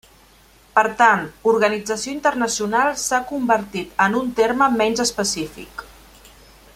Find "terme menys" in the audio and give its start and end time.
4.43-5.05